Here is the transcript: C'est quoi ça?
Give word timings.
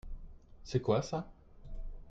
C'est 0.63 0.79
quoi 0.81 1.03
ça? 1.03 1.29